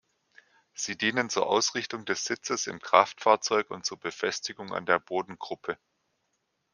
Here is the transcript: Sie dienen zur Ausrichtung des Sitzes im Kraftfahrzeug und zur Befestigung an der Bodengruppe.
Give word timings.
Sie 0.73 0.97
dienen 0.97 1.29
zur 1.29 1.45
Ausrichtung 1.45 2.05
des 2.05 2.25
Sitzes 2.25 2.65
im 2.65 2.79
Kraftfahrzeug 2.79 3.69
und 3.69 3.85
zur 3.85 3.99
Befestigung 3.99 4.73
an 4.73 4.87
der 4.87 4.97
Bodengruppe. 4.97 5.77